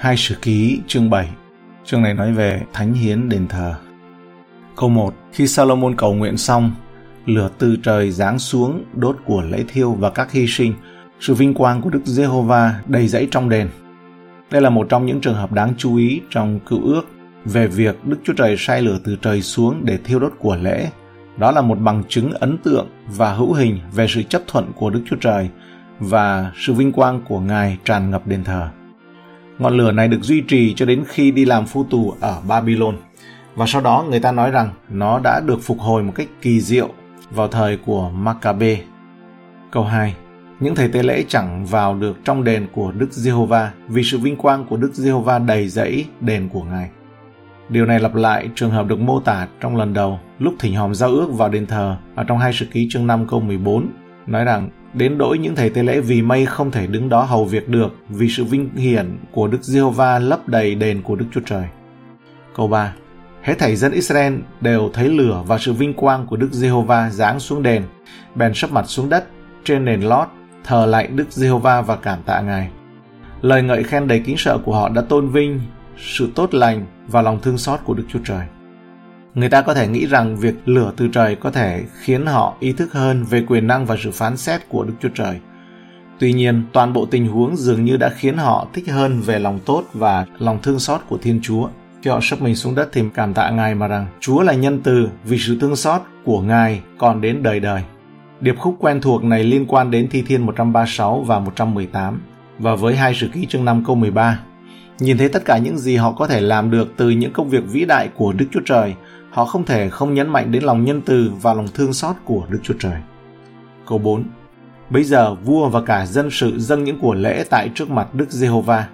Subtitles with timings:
[0.00, 1.28] Hai sử ký chương 7
[1.84, 3.74] Chương này nói về thánh hiến đền thờ.
[4.76, 6.72] Câu 1 Khi Salomon cầu nguyện xong,
[7.26, 10.74] lửa từ trời giáng xuống đốt của lễ thiêu và các hy sinh,
[11.20, 13.68] sự vinh quang của Đức Giê-hô-va đầy dẫy trong đền.
[14.50, 17.02] Đây là một trong những trường hợp đáng chú ý trong cựu ước
[17.44, 20.90] về việc Đức Chúa Trời sai lửa từ trời xuống để thiêu đốt của lễ.
[21.36, 24.90] Đó là một bằng chứng ấn tượng và hữu hình về sự chấp thuận của
[24.90, 25.48] Đức Chúa Trời
[25.98, 28.68] và sự vinh quang của Ngài tràn ngập đền thờ.
[29.60, 32.96] Ngọn lửa này được duy trì cho đến khi đi làm phu tù ở Babylon.
[33.54, 36.60] Và sau đó người ta nói rằng nó đã được phục hồi một cách kỳ
[36.60, 36.88] diệu
[37.30, 38.76] vào thời của Maccabe.
[39.70, 40.14] Câu 2.
[40.60, 44.36] Những thầy tế lễ chẳng vào được trong đền của Đức Giê-hô-va vì sự vinh
[44.36, 46.90] quang của Đức Giê-hô-va đầy dẫy đền của Ngài.
[47.68, 50.94] Điều này lặp lại trường hợp được mô tả trong lần đầu, lúc thỉnh hòm
[50.94, 53.86] giao ước vào đền thờ ở trong hai sự ký chương 5 câu 14
[54.26, 57.44] nói rằng đến đỗi những thầy tế lễ vì mây không thể đứng đó hầu
[57.44, 61.40] việc được vì sự vinh hiển của Đức Giê-hô-va lấp đầy đền của Đức Chúa
[61.46, 61.64] Trời.
[62.56, 62.94] Câu 3.
[63.42, 67.40] Hết thảy dân Israel đều thấy lửa và sự vinh quang của Đức Giê-hô-va giáng
[67.40, 67.82] xuống đền,
[68.34, 69.24] bèn sấp mặt xuống đất
[69.64, 70.28] trên nền lót,
[70.64, 72.70] thờ lại Đức Giê-hô-va và cảm tạ Ngài.
[73.42, 75.60] Lời ngợi khen đầy kính sợ của họ đã tôn vinh
[75.98, 78.46] sự tốt lành và lòng thương xót của Đức Chúa Trời.
[79.34, 82.72] Người ta có thể nghĩ rằng việc lửa từ trời có thể khiến họ ý
[82.72, 85.36] thức hơn về quyền năng và sự phán xét của Đức Chúa Trời.
[86.18, 89.58] Tuy nhiên, toàn bộ tình huống dường như đã khiến họ thích hơn về lòng
[89.64, 91.68] tốt và lòng thương xót của Thiên Chúa.
[92.02, 94.80] Khi họ sắp mình xuống đất thì cảm tạ Ngài mà rằng Chúa là nhân
[94.84, 97.82] từ vì sự thương xót của Ngài còn đến đời đời.
[98.40, 102.20] Điệp khúc quen thuộc này liên quan đến Thi Thiên 136 và 118
[102.58, 104.40] và với hai sử ký chương 5 câu 13.
[104.98, 107.62] Nhìn thấy tất cả những gì họ có thể làm được từ những công việc
[107.68, 108.94] vĩ đại của Đức Chúa Trời,
[109.30, 112.46] họ không thể không nhấn mạnh đến lòng nhân từ và lòng thương xót của
[112.48, 113.00] Đức Chúa Trời.
[113.86, 114.24] Câu 4
[114.90, 118.30] Bây giờ vua và cả dân sự dâng những của lễ tại trước mặt Đức
[118.30, 118.88] Giê-hô-va.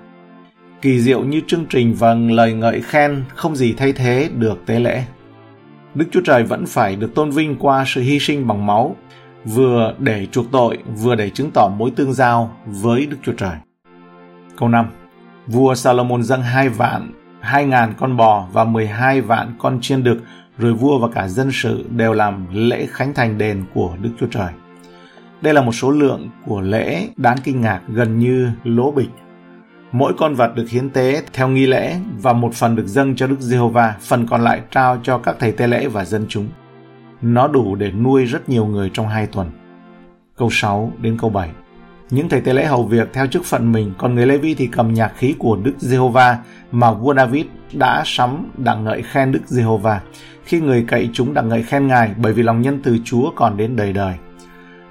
[0.83, 4.81] Kỳ diệu như chương trình và lời ngợi khen không gì thay thế được tế
[4.81, 5.05] lễ.
[5.95, 8.97] Đức Chúa Trời vẫn phải được tôn vinh qua sự hy sinh bằng máu,
[9.45, 13.57] vừa để chuộc tội, vừa để chứng tỏ mối tương giao với Đức Chúa Trời.
[14.57, 14.87] Câu 5
[15.47, 20.19] Vua Salomon dâng hai vạn hai ngàn con bò và 12 vạn con chiên đực,
[20.59, 24.27] rồi vua và cả dân sự đều làm lễ khánh thành đền của Đức Chúa
[24.27, 24.53] Trời.
[25.41, 29.11] Đây là một số lượng của lễ đáng kinh ngạc gần như lỗ bịch.
[29.93, 33.27] Mỗi con vật được hiến tế theo nghi lễ và một phần được dâng cho
[33.27, 36.49] Đức Giê-hô-va, phần còn lại trao cho các thầy tế lễ và dân chúng.
[37.23, 39.51] Nó đủ để nuôi rất nhiều người trong hai tuần.
[40.37, 41.51] Câu 6 đến câu 7
[42.11, 44.67] những thầy tế lễ hầu việc theo chức phận mình, còn người Lê Vi thì
[44.67, 46.39] cầm nhạc khí của Đức Giê-hô-va
[46.73, 50.01] mà vua David đã sắm đặng ngợi khen Đức Giê-hô-va.
[50.45, 53.57] Khi người cậy chúng đặng ngợi khen Ngài bởi vì lòng nhân từ Chúa còn
[53.57, 54.15] đến đời đời.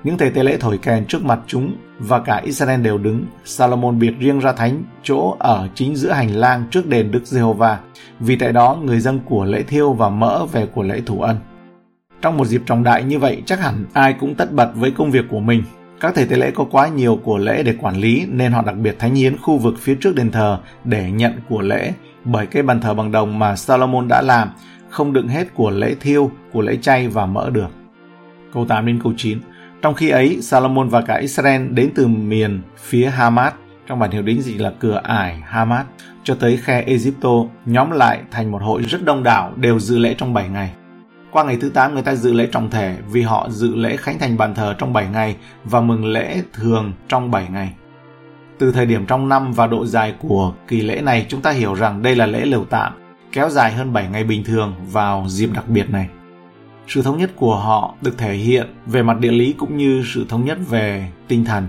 [0.03, 3.25] Những thầy tế lễ thổi kèn trước mặt chúng và cả Israel đều đứng.
[3.45, 7.79] Salomon biệt riêng ra thánh chỗ ở chính giữa hành lang trước đền Đức Giê-hô-va.
[8.19, 11.37] Vì tại đó người dân của lễ thiêu và mỡ về của lễ thủ ân.
[12.21, 15.11] Trong một dịp trọng đại như vậy chắc hẳn ai cũng tất bật với công
[15.11, 15.63] việc của mình
[16.05, 18.75] các thầy tế lễ có quá nhiều của lễ để quản lý nên họ đặc
[18.75, 21.93] biệt thánh hiến khu vực phía trước đền thờ để nhận của lễ
[22.23, 24.49] bởi cái bàn thờ bằng đồng mà Salomon đã làm
[24.89, 27.67] không đựng hết của lễ thiêu, của lễ chay và mỡ được.
[28.53, 29.39] Câu 8 đến câu 9
[29.81, 33.53] Trong khi ấy, Salomon và cả Israel đến từ miền phía Hamat,
[33.87, 35.85] trong bản hiệu đính dịch là cửa ải Hamat,
[36.23, 37.29] cho tới khe Egypto,
[37.65, 40.71] nhóm lại thành một hội rất đông đảo đều dự lễ trong 7 ngày.
[41.35, 44.19] Qua ngày thứ 8 người ta dự lễ trọng thể vì họ dự lễ khánh
[44.19, 47.73] thành bàn thờ trong 7 ngày và mừng lễ thường trong 7 ngày.
[48.59, 51.73] Từ thời điểm trong năm và độ dài của kỳ lễ này chúng ta hiểu
[51.73, 52.93] rằng đây là lễ lều tạm,
[53.31, 56.09] kéo dài hơn 7 ngày bình thường vào dịp đặc biệt này.
[56.87, 60.25] Sự thống nhất của họ được thể hiện về mặt địa lý cũng như sự
[60.29, 61.67] thống nhất về tinh thần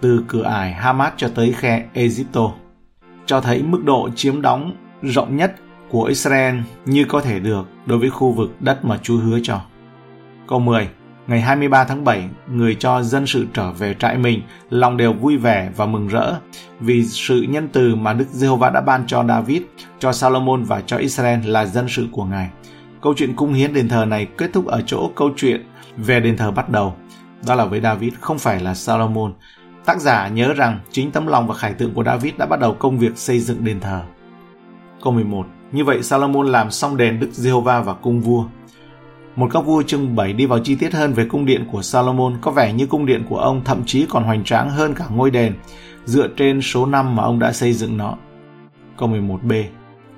[0.00, 2.52] từ cửa ải Hamas cho tới khe Egypto
[3.26, 4.72] cho thấy mức độ chiếm đóng
[5.02, 5.54] rộng nhất
[5.96, 9.60] của Israel như có thể được đối với khu vực đất mà Chúa hứa cho.
[10.48, 10.88] Câu 10
[11.26, 15.36] Ngày 23 tháng 7, người cho dân sự trở về trại mình, lòng đều vui
[15.36, 16.34] vẻ và mừng rỡ
[16.80, 19.62] vì sự nhân từ mà Đức Giê-hô-va đã ban cho David,
[19.98, 22.50] cho Salomon và cho Israel là dân sự của Ngài.
[23.02, 25.66] Câu chuyện cung hiến đền thờ này kết thúc ở chỗ câu chuyện
[25.96, 26.94] về đền thờ bắt đầu.
[27.46, 29.32] Đó là với David, không phải là Salomon.
[29.84, 32.74] Tác giả nhớ rằng chính tấm lòng và khải tượng của David đã bắt đầu
[32.74, 34.02] công việc xây dựng đền thờ.
[35.02, 38.44] Câu 11 như vậy Salomon làm xong đền Đức Giê-hô-va và cung vua.
[39.36, 42.36] Một các vua chương 7 đi vào chi tiết hơn về cung điện của Salomon
[42.40, 45.30] có vẻ như cung điện của ông thậm chí còn hoành tráng hơn cả ngôi
[45.30, 45.54] đền
[46.04, 48.14] dựa trên số năm mà ông đã xây dựng nó.
[48.96, 49.64] Câu 11b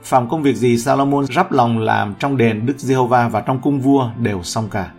[0.02, 3.80] Phạm công việc gì Salomon rắp lòng làm trong đền Đức Giê-hô-va và trong cung
[3.80, 4.92] vua đều xong cả.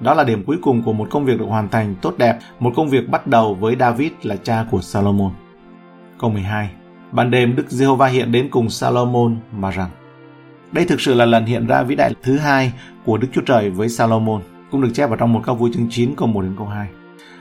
[0.00, 2.72] Đó là điểm cuối cùng của một công việc được hoàn thành tốt đẹp, một
[2.76, 5.30] công việc bắt đầu với David là cha của Salomon.
[6.18, 6.70] Câu 12
[7.14, 9.90] ban đêm Đức Giê-hô-va hiện đến cùng Salomon mà rằng
[10.72, 12.72] đây thực sự là lần hiện ra vĩ đại thứ hai
[13.04, 15.86] của Đức Chúa Trời với Salomon, cũng được chép vào trong một câu vui chương
[15.90, 16.88] 9 câu 1 đến câu 2.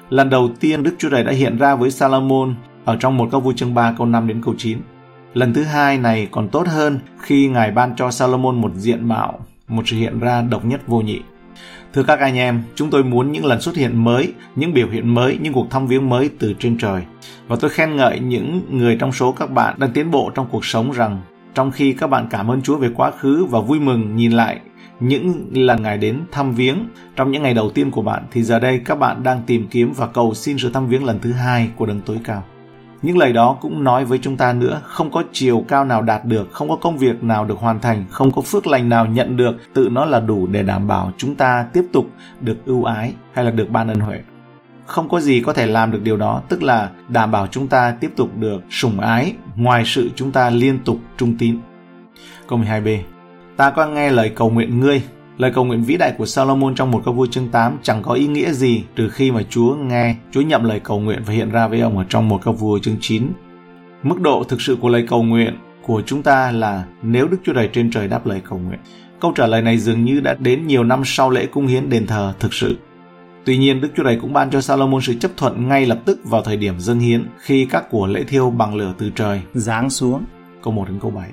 [0.10, 2.56] Lần đầu tiên Đức Chúa Trời đã hiện ra với Salomon
[2.86, 4.78] ở trong một câu vui chương 3 câu 5 đến câu 9.
[5.34, 9.40] Lần thứ hai này còn tốt hơn khi Ngài ban cho Salomon một diện mạo,
[9.68, 11.22] một sự hiện ra độc nhất vô nhị.
[11.94, 15.14] Thưa các anh em, chúng tôi muốn những lần xuất hiện mới, những biểu hiện
[15.14, 17.02] mới, những cuộc thăm viếng mới từ trên trời.
[17.48, 20.66] Và tôi khen ngợi những người trong số các bạn đang tiến bộ trong cuộc
[20.66, 21.22] sống rằng
[21.54, 24.60] trong khi các bạn cảm ơn Chúa về quá khứ và vui mừng nhìn lại
[25.00, 28.60] những lần Ngài đến thăm viếng trong những ngày đầu tiên của bạn thì giờ
[28.60, 31.70] đây các bạn đang tìm kiếm và cầu xin sự thăm viếng lần thứ hai
[31.76, 32.44] của đấng tối cao.
[33.04, 36.26] Những lời đó cũng nói với chúng ta nữa, không có chiều cao nào đạt
[36.26, 39.38] được, không có công việc nào được hoàn thành, không có phước lành nào nhận
[39.38, 42.06] được, tự nó là đủ để đảm bảo chúng ta tiếp tục
[42.42, 44.20] được ưu ái hay là được ban ân huệ.
[44.86, 47.96] Không có gì có thể làm được điều đó, tức là đảm bảo chúng ta
[48.00, 51.60] tiếp tục được sủng ái ngoài sự chúng ta liên tục trung tín.
[52.48, 53.00] Câu 12b
[53.58, 55.02] Ta có nghe lời cầu nguyện ngươi,
[55.38, 58.14] Lời cầu nguyện vĩ đại của Solomon trong một câu vua chương 8 chẳng có
[58.14, 61.50] ý nghĩa gì trừ khi mà Chúa nghe, Chúa nhậm lời cầu nguyện và hiện
[61.50, 63.32] ra với ông ở trong một câu vua chương 9.
[64.04, 67.54] Mức độ thực sự của lời cầu nguyện của chúng ta là nếu Đức Chúa
[67.54, 68.80] Trời trên trời đáp lời cầu nguyện.
[69.20, 72.08] Câu trả lời này dường như đã đến nhiều năm sau lễ cung hiến đền
[72.08, 72.78] thờ thực sự.
[73.46, 76.20] Tuy nhiên, Đức Chúa Trời cũng ban cho Salomon sự chấp thuận ngay lập tức
[76.24, 79.90] vào thời điểm dâng hiến khi các của lễ thiêu bằng lửa từ trời giáng
[79.90, 80.24] xuống.
[80.64, 81.30] Câu 1 đến câu 7.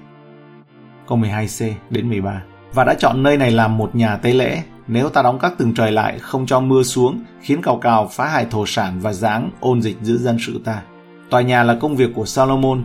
[1.09, 2.43] Câu 12c đến 13
[2.75, 4.63] và đã chọn nơi này làm một nhà tế lễ.
[4.89, 8.29] Nếu ta đóng các tầng trời lại, không cho mưa xuống, khiến cào cào phá
[8.29, 10.83] hại thổ sản và giáng ôn dịch giữa dân sự ta.
[11.31, 12.83] Tòa nhà là công việc của Solomon,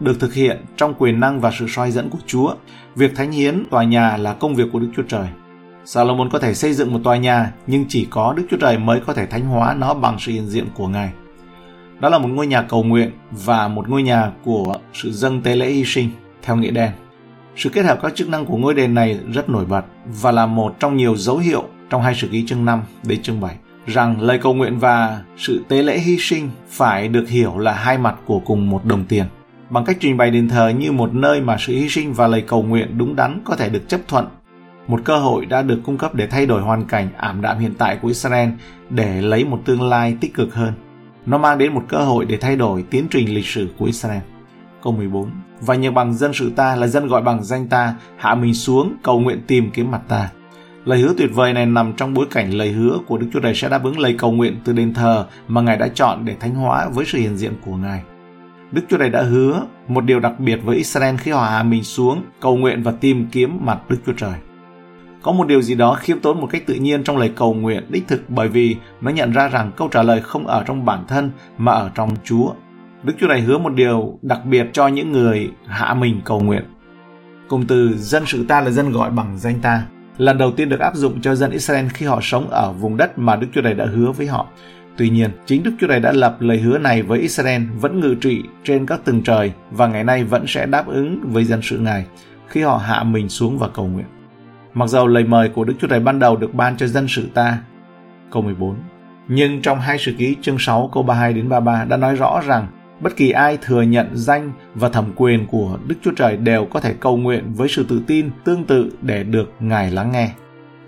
[0.00, 2.54] được thực hiện trong quyền năng và sự soi dẫn của Chúa.
[2.94, 5.26] Việc thánh hiến tòa nhà là công việc của Đức Chúa Trời.
[5.84, 9.00] Salomon có thể xây dựng một tòa nhà, nhưng chỉ có Đức Chúa Trời mới
[9.00, 11.10] có thể thánh hóa nó bằng sự hiện diện của Ngài.
[12.00, 15.56] Đó là một ngôi nhà cầu nguyện và một ngôi nhà của sự dâng tế
[15.56, 16.10] lễ hy sinh,
[16.42, 16.90] theo nghĩa đen.
[17.56, 20.46] Sự kết hợp các chức năng của ngôi đền này rất nổi bật và là
[20.46, 23.56] một trong nhiều dấu hiệu trong hai sử ký chương 5 đến chương 7
[23.86, 27.98] rằng lời cầu nguyện và sự tế lễ hy sinh phải được hiểu là hai
[27.98, 29.24] mặt của cùng một đồng tiền.
[29.70, 32.44] Bằng cách trình bày đền thờ như một nơi mà sự hy sinh và lời
[32.46, 34.26] cầu nguyện đúng đắn có thể được chấp thuận,
[34.88, 37.74] một cơ hội đã được cung cấp để thay đổi hoàn cảnh ảm đạm hiện
[37.78, 38.48] tại của Israel
[38.90, 40.72] để lấy một tương lai tích cực hơn.
[41.26, 44.20] Nó mang đến một cơ hội để thay đổi tiến trình lịch sử của Israel.
[44.82, 45.30] Câu 14
[45.60, 48.96] Và nhờ bằng dân sự ta là dân gọi bằng danh ta, hạ mình xuống,
[49.02, 50.28] cầu nguyện tìm kiếm mặt ta.
[50.84, 53.54] Lời hứa tuyệt vời này nằm trong bối cảnh lời hứa của Đức Chúa Trời
[53.54, 56.54] sẽ đáp ứng lời cầu nguyện từ đền thờ mà Ngài đã chọn để thánh
[56.54, 58.02] hóa với sự hiện diện của Ngài.
[58.72, 61.84] Đức Chúa Trời đã hứa một điều đặc biệt với Israel khi họ hạ mình
[61.84, 64.34] xuống, cầu nguyện và tìm kiếm mặt Đức Chúa Trời.
[65.22, 67.86] Có một điều gì đó khiêm tốn một cách tự nhiên trong lời cầu nguyện
[67.88, 71.04] đích thực bởi vì nó nhận ra rằng câu trả lời không ở trong bản
[71.08, 72.52] thân mà ở trong Chúa
[73.02, 76.62] Đức Chúa Trời hứa một điều đặc biệt cho những người hạ mình cầu nguyện.
[77.48, 79.86] Cùng từ dân sự ta là dân gọi bằng danh ta,
[80.18, 83.18] lần đầu tiên được áp dụng cho dân Israel khi họ sống ở vùng đất
[83.18, 84.46] mà Đức Chúa Trời đã hứa với họ.
[84.96, 88.14] Tuy nhiên, chính Đức Chúa Trời đã lập lời hứa này với Israel vẫn ngự
[88.14, 91.78] trị trên các tầng trời và ngày nay vẫn sẽ đáp ứng với dân sự
[91.78, 92.06] Ngài
[92.48, 94.06] khi họ hạ mình xuống và cầu nguyện.
[94.74, 97.28] Mặc dầu lời mời của Đức Chúa Trời ban đầu được ban cho dân sự
[97.34, 97.58] ta,
[98.30, 98.76] câu 14,
[99.28, 102.66] nhưng trong hai sử ký chương 6 câu 32 đến 33 đã nói rõ rằng
[103.02, 106.80] bất kỳ ai thừa nhận danh và thẩm quyền của Đức Chúa Trời đều có
[106.80, 110.30] thể cầu nguyện với sự tự tin tương tự để được Ngài lắng nghe.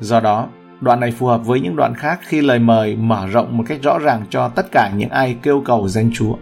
[0.01, 0.49] Do đó,
[0.81, 3.83] đoạn này phù hợp với những đoạn khác khi lời mời mở rộng một cách
[3.83, 6.35] rõ ràng cho tất cả những ai kêu cầu danh Chúa.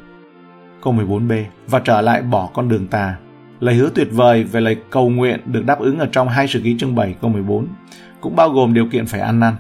[0.82, 3.16] Câu 14b Và trở lại bỏ con đường tà.
[3.60, 6.60] Lời hứa tuyệt vời về lời cầu nguyện được đáp ứng ở trong hai sự
[6.64, 7.66] ký chương 7 câu 14
[8.20, 9.54] cũng bao gồm điều kiện phải ăn năn.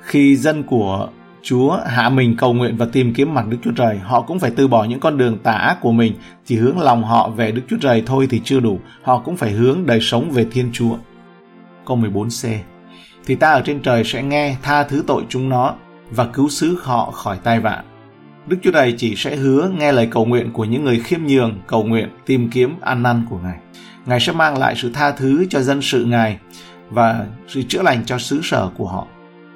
[0.00, 1.08] Khi dân của
[1.48, 4.50] Chúa hạ mình cầu nguyện và tìm kiếm mặt Đức Chúa Trời, họ cũng phải
[4.56, 6.12] từ bỏ những con đường tà ác của mình,
[6.44, 9.50] chỉ hướng lòng họ về Đức Chúa Trời thôi thì chưa đủ, họ cũng phải
[9.50, 10.96] hướng đời sống về Thiên Chúa.
[11.86, 12.58] Câu 14c
[13.26, 15.74] Thì ta ở trên trời sẽ nghe tha thứ tội chúng nó
[16.10, 17.82] và cứu xứ họ khỏi tai vạ.
[18.46, 21.60] Đức Chúa Trời chỉ sẽ hứa nghe lời cầu nguyện của những người khiêm nhường,
[21.66, 23.58] cầu nguyện, tìm kiếm ăn năn của Ngài.
[24.06, 26.38] Ngài sẽ mang lại sự tha thứ cho dân sự Ngài
[26.90, 29.06] và sự chữa lành cho xứ sở của họ.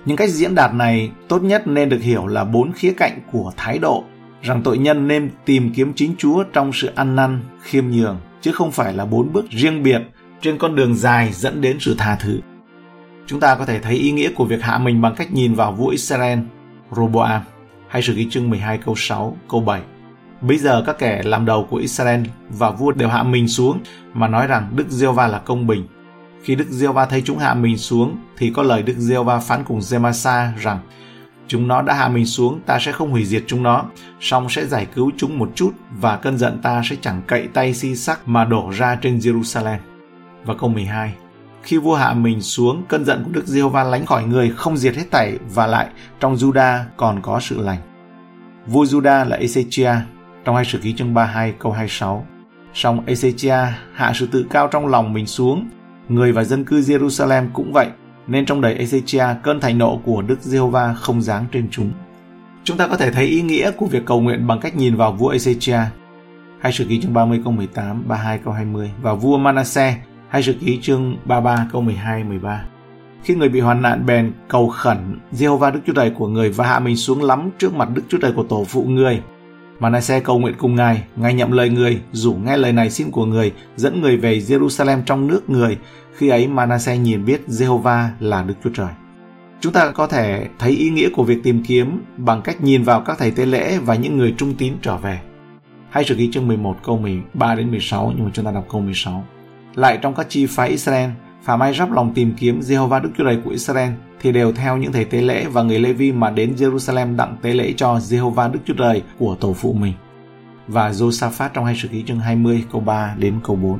[0.04, 3.52] Những cách diễn đạt này tốt nhất nên được hiểu là bốn khía cạnh của
[3.57, 4.04] thái độ,
[4.42, 8.52] rằng tội nhân nên tìm kiếm chính Chúa trong sự ăn năn, khiêm nhường, chứ
[8.52, 10.02] không phải là bốn bước riêng biệt
[10.40, 12.40] trên con đường dài dẫn đến sự tha thứ.
[13.26, 15.73] Chúng ta có thể thấy ý nghĩa của việc hạ mình bằng cách nhìn vào
[15.73, 16.38] vua Israel,
[16.90, 17.42] Roboam,
[17.88, 19.80] hay sự ghi chương 12 câu 6, câu 7.
[20.40, 23.80] Bây giờ các kẻ làm đầu của Israel và vua đều hạ mình xuống
[24.12, 25.87] mà nói rằng Đức giê va là công bình,
[26.42, 29.80] khi Đức Giê-va thấy chúng hạ mình xuống thì có lời Đức Giê-va phán cùng
[29.90, 30.78] Gemasa rằng
[31.49, 33.85] chúng nó đã hạ mình xuống, ta sẽ không hủy diệt chúng nó,
[34.20, 37.75] song sẽ giải cứu chúng một chút và cơn giận ta sẽ chẳng cậy tay
[37.75, 39.78] si sắc mà đổ ra trên Jerusalem.
[40.44, 41.14] Và câu 12
[41.62, 44.97] khi vua hạ mình xuống, cơn giận của Đức Giê-hô-va lánh khỏi người, không diệt
[44.97, 45.88] hết tẩy và lại
[46.20, 47.78] trong Juda còn có sự lành.
[48.66, 49.97] Vua Juda là Ezechia,
[50.44, 52.26] trong hai sử ký chương 32 câu 26.
[52.75, 55.68] Song Ezechia hạ sự tự cao trong lòng mình xuống,
[56.10, 57.86] người và dân cư Jerusalem cũng vậy,
[58.26, 61.92] nên trong đời Ezechia cơn thành nộ của Đức Giê-hô-va không giáng trên chúng.
[62.64, 65.12] Chúng ta có thể thấy ý nghĩa của việc cầu nguyện bằng cách nhìn vào
[65.12, 65.84] vua Ezechia.
[66.60, 69.94] Hai sử ký chương 30 câu 18, 32 câu 20 và vua Manasseh
[70.30, 72.64] hai sử ký chương 33 câu 12 13.
[73.22, 76.66] Khi người bị hoàn nạn bèn cầu khẩn Jehovah Đức Chúa Trời của người và
[76.66, 79.22] hạ mình xuống lắm trước mặt Đức Chúa Trời của tổ phụ người.
[79.80, 83.26] Manasseh cầu nguyện cùng Ngài, Ngài nhậm lời người, rủ nghe lời này xin của
[83.26, 85.78] người, dẫn người về Jerusalem trong nước người.
[86.16, 88.88] Khi ấy Manasseh nhìn biết Jehovah là Đức Chúa Trời.
[89.60, 93.00] Chúng ta có thể thấy ý nghĩa của việc tìm kiếm bằng cách nhìn vào
[93.00, 95.20] các thầy tế lễ và những người trung tín trở về.
[95.90, 98.80] Hay sử ký chương 11 câu 13 đến 16 nhưng mà chúng ta đọc câu
[98.80, 99.25] 16.
[99.75, 101.10] Lại trong các chi phái Israel,
[101.42, 104.76] phàm ai rắp lòng tìm kiếm Jehovah Đức Chúa Trời của Israel thì đều theo
[104.76, 108.52] những thầy tế lễ và người Lê-vi mà đến Jerusalem đặng tế lễ cho Jehovah
[108.52, 109.92] Đức Chúa Trời của tổ phụ mình.
[110.68, 113.78] Và Josaphat trong hai sử ký chương 20 câu 3 đến câu 4.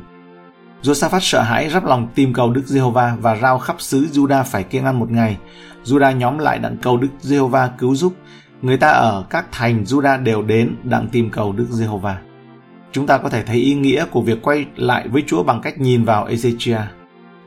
[0.83, 4.62] Josaphat sợ hãi rắp lòng tìm cầu Đức Giê-hô-va và rao khắp xứ Juda phải
[4.62, 5.37] kiêng ăn một ngày.
[5.85, 8.14] Juda nhóm lại đặng cầu Đức Giê-hô-va cứu giúp.
[8.62, 12.19] Người ta ở các thành Juda đều đến đặng tìm cầu Đức Giê-hô-va.
[12.93, 15.81] Chúng ta có thể thấy ý nghĩa của việc quay lại với Chúa bằng cách
[15.81, 16.83] nhìn vào Ezechia.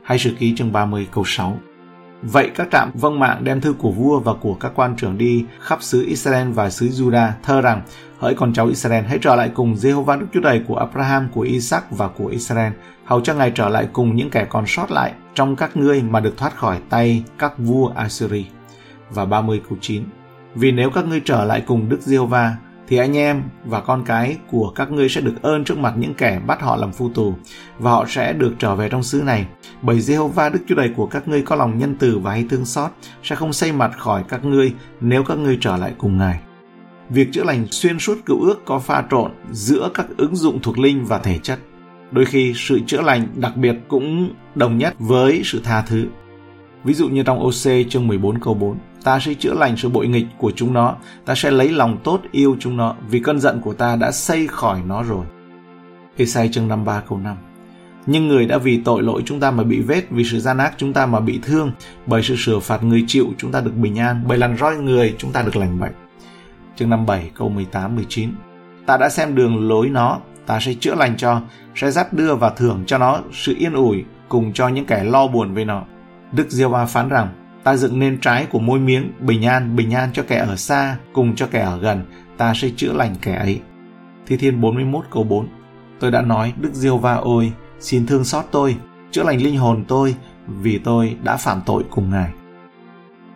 [0.04, 1.58] Hay sử ký chương 30 câu 6.
[2.22, 5.44] Vậy các trạm vâng mạng đem thư của vua và của các quan trưởng đi
[5.60, 7.82] khắp xứ Israel và xứ Juda thơ rằng
[8.18, 11.40] hỡi con cháu Israel hãy trở lại cùng Jehovah Đức Chúa Trời của Abraham, của
[11.40, 12.72] Isaac và của Israel
[13.04, 16.20] hầu cho ngài trở lại cùng những kẻ còn sót lại trong các ngươi mà
[16.20, 18.46] được thoát khỏi tay các vua Assyri.
[19.10, 20.04] Và 30 câu 9
[20.54, 22.56] Vì nếu các ngươi trở lại cùng Đức Giê-hô-va
[22.88, 26.14] thì anh em và con cái của các ngươi sẽ được ơn trước mặt những
[26.14, 27.34] kẻ bắt họ làm phu tù,
[27.78, 29.46] và họ sẽ được trở về trong xứ này
[29.82, 32.64] bởi Jehovah Đức Chúa Trời của các ngươi có lòng nhân từ và hay thương
[32.64, 32.90] xót,
[33.22, 36.40] sẽ không xây mặt khỏi các ngươi nếu các ngươi trở lại cùng Ngài.
[37.10, 40.78] Việc chữa lành xuyên suốt cựu ước có pha trộn giữa các ứng dụng thuộc
[40.78, 41.58] linh và thể chất.
[42.10, 46.06] Đôi khi sự chữa lành đặc biệt cũng đồng nhất với sự tha thứ.
[46.84, 50.06] Ví dụ như trong OC chương 14 câu 4 ta sẽ chữa lành sự bội
[50.06, 53.60] nghịch của chúng nó, ta sẽ lấy lòng tốt yêu chúng nó, vì cơn giận
[53.60, 55.26] của ta đã xây khỏi nó rồi.
[56.16, 57.36] Esai chương 53 câu 5
[58.06, 60.74] Nhưng người đã vì tội lỗi chúng ta mà bị vết, vì sự gian ác
[60.76, 61.72] chúng ta mà bị thương,
[62.06, 65.14] bởi sự sửa phạt người chịu chúng ta được bình an, bởi lần roi người
[65.18, 65.92] chúng ta được lành bệnh.
[66.76, 68.30] Chương 57 câu 18 19
[68.86, 71.40] Ta đã xem đường lối nó, ta sẽ chữa lành cho,
[71.74, 75.26] sẽ dắt đưa và thưởng cho nó sự yên ủi cùng cho những kẻ lo
[75.26, 75.82] buồn với nó.
[76.32, 77.28] Đức Diêu Va phán rằng,
[77.64, 80.96] ta dựng nên trái của môi miếng, bình an, bình an cho kẻ ở xa,
[81.12, 82.04] cùng cho kẻ ở gần,
[82.36, 83.60] ta sẽ chữa lành kẻ ấy.
[84.26, 85.48] Thi Thiên 41 câu 4
[86.00, 88.76] Tôi đã nói, Đức Diêu Va ôi, xin thương xót tôi,
[89.10, 90.14] chữa lành linh hồn tôi,
[90.46, 92.30] vì tôi đã phạm tội cùng Ngài.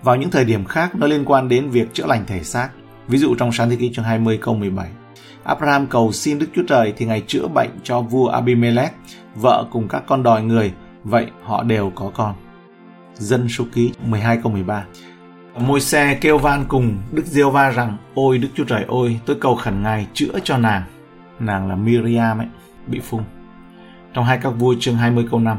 [0.03, 2.71] Vào những thời điểm khác, nó liên quan đến việc chữa lành thể xác.
[3.09, 4.89] Ví dụ trong sáng thế ký chương 20 câu 17.
[5.45, 8.93] Abraham cầu xin Đức Chúa Trời thì Ngài chữa bệnh cho vua Abimelech,
[9.35, 10.73] vợ cùng các con đòi người,
[11.05, 12.35] vậy họ đều có con.
[13.19, 14.85] Dân số ký 12 câu 13
[15.57, 19.37] Môi xe kêu van cùng, Đức Diêu Va rằng, Ôi, Đức Chúa Trời ơi, tôi
[19.41, 20.83] cầu khẩn Ngài chữa cho nàng.
[21.39, 22.47] Nàng là Miriam ấy,
[22.87, 23.25] Bị phung
[24.15, 25.59] Trong hai các vua chương 20 câu 5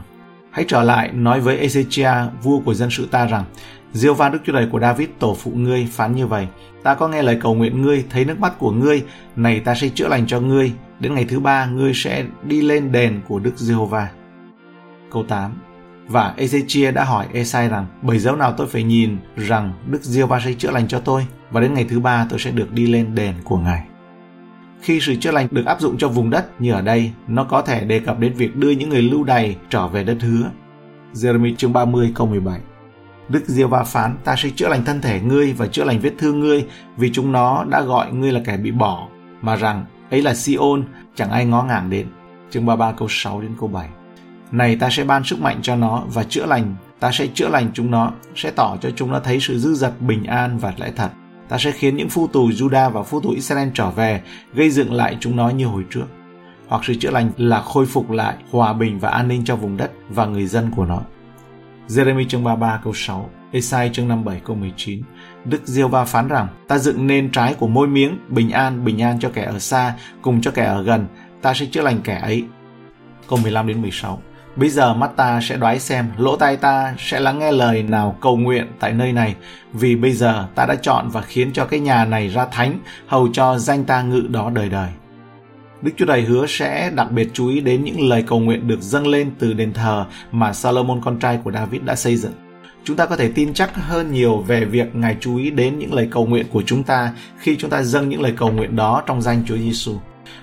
[0.52, 3.46] Hãy trở lại nói với Ezechia, vua của dân sự ta rằng
[3.94, 6.48] Diêu Va Đức Chúa Trời của David, tổ phụ ngươi, phán như vậy,
[6.84, 9.04] Ta có nghe lời cầu nguyện ngươi, Thấy nước mắt của ngươi,
[9.36, 12.92] Này ta sẽ chữa lành cho ngươi, Đến ngày thứ ba ngươi sẽ đi lên
[12.92, 14.10] đền của Đức Giê-hô-va.
[15.12, 15.52] Câu 8
[16.10, 20.28] và Ezechia đã hỏi Esai rằng bởi dấu nào tôi phải nhìn rằng Đức Diêu
[20.28, 22.88] Va sẽ chữa lành cho tôi và đến ngày thứ ba tôi sẽ được đi
[22.88, 23.86] lên đền của Ngài.
[24.82, 27.62] Khi sự chữa lành được áp dụng cho vùng đất như ở đây, nó có
[27.62, 30.50] thể đề cập đến việc đưa những người lưu đày trở về đất hứa.
[31.14, 32.60] Jeremy chương 30 câu 17
[33.30, 36.12] Đức Diêu Va phán, ta sẽ chữa lành thân thể ngươi và chữa lành vết
[36.18, 36.66] thương ngươi
[36.98, 39.08] vì chúng nó đã gọi ngươi là kẻ bị bỏ,
[39.42, 40.84] mà rằng ấy là Sion,
[41.16, 42.08] chẳng ai ngó ngàng đến.
[42.50, 43.90] Chương 33 câu 6 đến câu 7
[44.52, 46.76] này ta sẽ ban sức mạnh cho nó và chữa lành.
[47.00, 50.02] Ta sẽ chữa lành chúng nó, sẽ tỏ cho chúng nó thấy sự dư dật,
[50.02, 51.10] bình an và lẽ thật.
[51.50, 54.22] Ta sẽ khiến những phu tù Juda và phu tù Israel trở về,
[54.54, 56.06] gây dựng lại chúng nó như hồi trước.
[56.68, 59.78] Hoặc sự chữa lành là khôi phục lại hòa bình và an ninh cho vùng
[59.78, 61.02] đất và người dân của nó.
[61.88, 65.02] Jeremy chương 33 câu 6 Esai chương 57 câu 19
[65.46, 69.02] Đức Diêu Va phán rằng, ta dựng nên trái của môi miếng, bình an bình
[69.02, 71.08] an cho kẻ ở xa, cùng cho kẻ ở gần.
[71.42, 72.46] Ta sẽ chữa lành kẻ ấy.
[73.28, 74.22] Câu 15 đến 16
[74.60, 78.18] Bây giờ mắt ta sẽ đoái xem, lỗ tai ta sẽ lắng nghe lời nào
[78.22, 79.36] cầu nguyện tại nơi này,
[79.74, 83.28] vì bây giờ ta đã chọn và khiến cho cái nhà này ra thánh, hầu
[83.34, 84.90] cho danh ta ngự đó đời đời.
[85.82, 88.82] Đức Chúa Trời hứa sẽ đặc biệt chú ý đến những lời cầu nguyện được
[88.82, 92.34] dâng lên từ đền thờ mà Salomon con trai của David đã xây dựng.
[92.84, 95.94] Chúng ta có thể tin chắc hơn nhiều về việc Ngài chú ý đến những
[95.94, 99.04] lời cầu nguyện của chúng ta khi chúng ta dâng những lời cầu nguyện đó
[99.06, 99.94] trong danh Chúa Giêsu.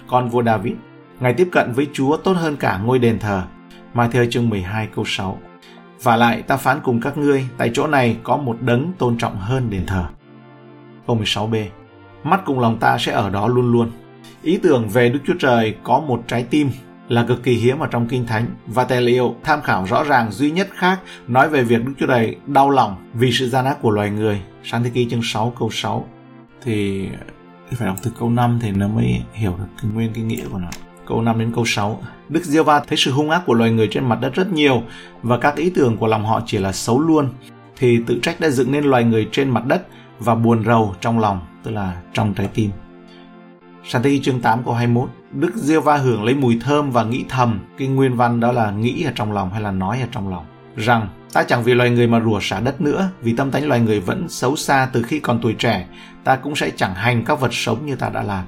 [0.07, 0.73] Con vua David,
[1.21, 3.43] Ngài tiếp cận với Chúa tốt hơn cả ngôi đền thờ.
[3.97, 5.39] Matthew chương 12 câu 6.
[6.03, 9.37] Và lại ta phán cùng các ngươi, tại chỗ này có một đấng tôn trọng
[9.37, 10.05] hơn đền thờ.
[11.07, 11.67] Câu 16b.
[12.25, 13.91] Mắt cùng lòng ta sẽ ở đó luôn luôn.
[14.43, 16.71] Ý tưởng về Đức Chúa Trời có một trái tim
[17.09, 20.33] là cực kỳ hiếm ở trong Kinh Thánh và tài liệu tham khảo rõ ràng
[20.33, 23.79] duy nhất khác nói về việc Đức Chúa Trời đau lòng vì sự gian ác
[23.83, 24.43] của loài người.
[24.65, 26.07] Sáng thế ký chương 6 câu 6
[26.63, 27.09] thì
[27.73, 30.59] phải đọc từ câu 5 thì nó mới hiểu được cái nguyên cái nghĩa của
[30.59, 30.69] nó.
[31.07, 33.89] Câu 5 đến câu 6 Đức Diêu Va thấy sự hung ác của loài người
[33.91, 34.83] trên mặt đất rất nhiều
[35.23, 37.29] và các ý tưởng của lòng họ chỉ là xấu luôn.
[37.77, 39.87] Thì tự trách đã dựng nên loài người trên mặt đất
[40.19, 42.71] và buồn rầu trong lòng, tức là trong trái tim.
[43.85, 47.25] Sáng thế chương 8 câu 21 Đức Diêu Va hưởng lấy mùi thơm và nghĩ
[47.29, 47.61] thầm.
[47.79, 50.45] Cái nguyên văn đó là nghĩ ở trong lòng hay là nói ở trong lòng?
[50.77, 53.81] Rằng, ta chẳng vì loài người mà rủa xả đất nữa, Vì tâm tánh loài
[53.81, 55.87] người vẫn xấu xa từ khi còn tuổi trẻ,
[56.25, 58.45] Ta cũng sẽ chẳng hành các vật sống như ta đã làm.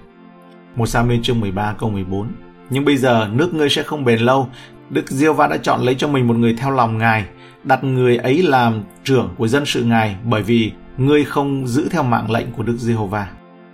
[0.77, 2.29] Một sa chương 13 câu 14
[2.71, 4.49] nhưng bây giờ nước ngươi sẽ không bền lâu
[4.91, 7.25] Đức Diêu Va đã chọn lấy cho mình một người theo lòng Ngài
[7.65, 12.03] Đặt người ấy làm trưởng của dân sự Ngài Bởi vì ngươi không giữ theo
[12.03, 13.29] mạng lệnh của Đức Giê-hô-va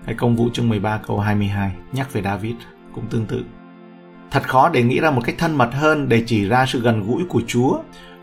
[0.07, 2.55] hay công vụ chương 13 câu 22 nhắc về David
[2.95, 3.45] cũng tương tự.
[4.31, 7.07] Thật khó để nghĩ ra một cách thân mật hơn để chỉ ra sự gần
[7.07, 7.79] gũi của Chúa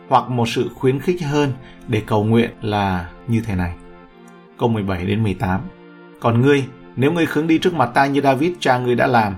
[0.07, 1.53] hoặc một sự khuyến khích hơn
[1.87, 3.73] để cầu nguyện là như thế này.
[4.57, 5.61] Câu 17 đến 18
[6.19, 9.35] Còn ngươi, nếu ngươi khứng đi trước mặt ta như David cha ngươi đã làm,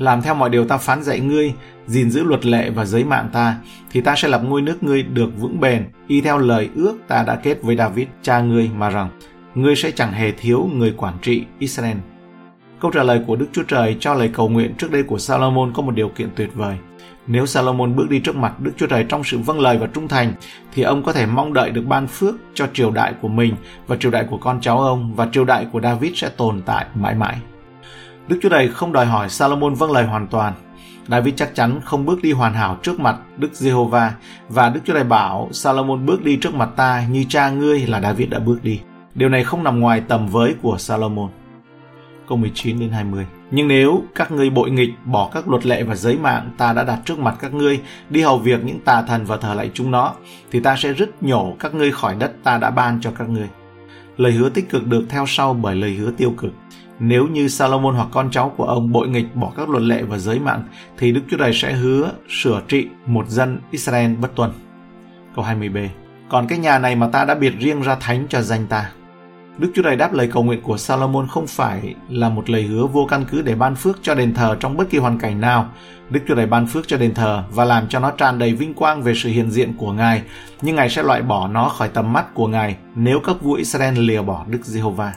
[0.00, 1.52] làm theo mọi điều ta phán dạy ngươi,
[1.86, 3.56] gìn giữ luật lệ và giới mạng ta,
[3.90, 7.22] thì ta sẽ lập ngôi nước ngươi được vững bền, y theo lời ước ta
[7.22, 9.08] đã kết với David cha ngươi mà rằng,
[9.54, 11.96] ngươi sẽ chẳng hề thiếu người quản trị Israel.
[12.80, 15.72] Câu trả lời của Đức Chúa Trời cho lời cầu nguyện trước đây của Salomon
[15.72, 16.76] có một điều kiện tuyệt vời.
[17.26, 20.08] Nếu Salomon bước đi trước mặt Đức Chúa Trời trong sự vâng lời và trung
[20.08, 20.34] thành,
[20.74, 23.54] thì ông có thể mong đợi được ban phước cho triều đại của mình
[23.86, 26.86] và triều đại của con cháu ông và triều đại của David sẽ tồn tại
[26.94, 27.36] mãi mãi.
[28.30, 30.52] Đức Chúa Trời không đòi hỏi Salomon vâng lời hoàn toàn.
[31.08, 34.12] David chắc chắn không bước đi hoàn hảo trước mặt Đức Giê-hô-va
[34.48, 38.00] và Đức Chúa Trời bảo Salomon bước đi trước mặt ta như cha ngươi là
[38.00, 38.80] David đã bước đi.
[39.14, 41.30] Điều này không nằm ngoài tầm với của Salomon.
[42.28, 43.26] Câu 19 đến 20.
[43.50, 46.84] Nhưng nếu các ngươi bội nghịch, bỏ các luật lệ và giới mạng ta đã
[46.84, 49.90] đặt trước mặt các ngươi, đi hầu việc những tà thần và thờ lạy chúng
[49.90, 50.14] nó,
[50.50, 53.48] thì ta sẽ rứt nhổ các ngươi khỏi đất ta đã ban cho các ngươi.
[54.16, 56.52] Lời hứa tích cực được theo sau bởi lời hứa tiêu cực.
[57.00, 60.18] Nếu như Salomon hoặc con cháu của ông bội nghịch bỏ các luật lệ và
[60.18, 60.62] giới mạng
[60.98, 64.50] thì Đức Chúa Trời sẽ hứa sửa trị một dân Israel bất tuân.
[65.36, 65.88] Câu 20b.
[66.28, 68.90] Còn cái nhà này mà ta đã biệt riêng ra thánh cho danh ta
[69.60, 72.86] Đức Chúa Trời đáp lời cầu nguyện của Salomon không phải là một lời hứa
[72.86, 75.68] vô căn cứ để ban phước cho đền thờ trong bất kỳ hoàn cảnh nào.
[76.10, 78.74] Đức Chúa Trời ban phước cho đền thờ và làm cho nó tràn đầy vinh
[78.74, 80.22] quang về sự hiện diện của Ngài,
[80.62, 83.98] nhưng Ngài sẽ loại bỏ nó khỏi tầm mắt của Ngài nếu các vua Israel
[83.98, 85.12] lìa bỏ Đức Giê-hô-va.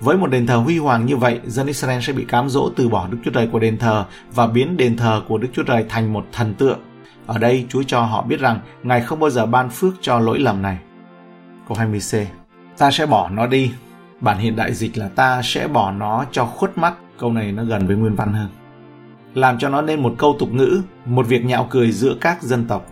[0.00, 2.88] Với một đền thờ huy hoàng như vậy, dân Israel sẽ bị cám dỗ từ
[2.88, 4.04] bỏ Đức Chúa Trời của đền thờ
[4.34, 6.78] và biến đền thờ của Đức Chúa Trời thành một thần tượng.
[7.26, 10.38] Ở đây Chúa cho họ biết rằng Ngài không bao giờ ban phước cho lỗi
[10.38, 10.78] lầm này.
[11.68, 12.24] Câu 20c
[12.78, 13.72] ta sẽ bỏ nó đi.
[14.20, 16.94] Bản hiện đại dịch là ta sẽ bỏ nó cho khuất mắt.
[17.18, 18.48] Câu này nó gần với nguyên văn hơn.
[19.34, 22.64] Làm cho nó nên một câu tục ngữ một việc nhạo cười giữa các dân
[22.64, 22.86] tộc.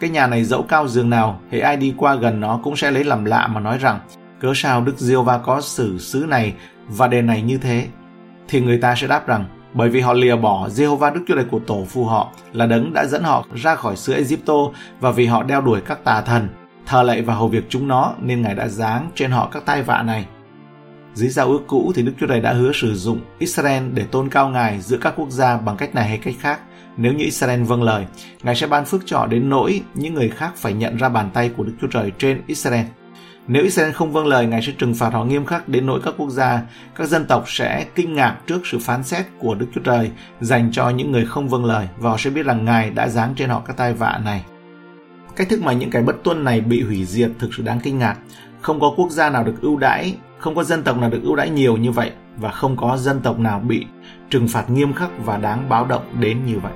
[0.00, 2.90] Cái nhà này dẫu cao giường nào hễ ai đi qua gần nó cũng sẽ
[2.90, 4.00] lấy làm lạ mà nói rằng
[4.40, 6.54] cớ sao đức diêu va có xử xứ này
[6.88, 7.86] và đền này như thế
[8.48, 11.44] thì người ta sẽ đáp rằng bởi vì họ lìa bỏ Jehovah Đức Chúa Trời
[11.44, 14.54] của tổ phụ họ là đấng đã dẫn họ ra khỏi xứ Egypto
[15.00, 16.48] và vì họ đeo đuổi các tà thần
[16.86, 19.82] thờ lạy và hầu việc chúng nó nên Ngài đã giáng trên họ các tai
[19.82, 20.26] vạ này.
[21.14, 24.28] Dưới giao ước cũ thì Đức Chúa Trời đã hứa sử dụng Israel để tôn
[24.28, 26.60] cao Ngài giữa các quốc gia bằng cách này hay cách khác.
[26.96, 28.06] Nếu như Israel vâng lời,
[28.42, 31.50] Ngài sẽ ban phước cho đến nỗi những người khác phải nhận ra bàn tay
[31.56, 32.86] của Đức Chúa Trời trên Israel.
[33.52, 36.14] Nếu Israel không vâng lời, Ngài sẽ trừng phạt họ nghiêm khắc đến nỗi các
[36.16, 36.62] quốc gia,
[36.94, 40.10] các dân tộc sẽ kinh ngạc trước sự phán xét của Đức Chúa Trời
[40.40, 43.34] dành cho những người không vâng lời và họ sẽ biết rằng Ngài đã giáng
[43.36, 44.44] trên họ các tai vạ này.
[45.36, 47.98] Cách thức mà những cái bất tuân này bị hủy diệt thực sự đáng kinh
[47.98, 48.16] ngạc.
[48.60, 51.36] Không có quốc gia nào được ưu đãi, không có dân tộc nào được ưu
[51.36, 53.86] đãi nhiều như vậy và không có dân tộc nào bị
[54.30, 56.72] trừng phạt nghiêm khắc và đáng báo động đến như vậy.